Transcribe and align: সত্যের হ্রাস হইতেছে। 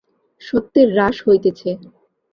সত্যের 0.41 0.87
হ্রাস 0.93 1.17
হইতেছে। 1.25 1.69